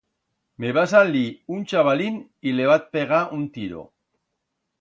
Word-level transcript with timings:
Me 0.63 0.71
va 0.77 0.85
salir 0.93 1.21
un 1.57 1.61
chabalín 1.73 2.17
y 2.53 2.57
le 2.61 2.67
va 2.73 2.81
pegar 2.97 3.23
un 3.41 3.47
tiro. 3.59 3.89